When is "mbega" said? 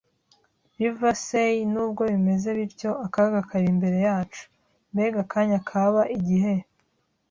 4.93-5.19